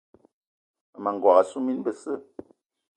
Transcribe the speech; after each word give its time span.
Mmema 0.93 1.09
n'gogué 1.13 1.39
assu 1.41 1.57
mine 1.63 1.83
besse. 1.85 2.13